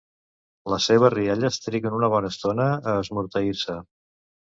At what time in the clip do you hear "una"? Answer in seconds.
1.97-2.09